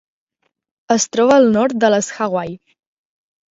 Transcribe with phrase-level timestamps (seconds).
[0.95, 2.59] Es troba al nord de les Hawaii.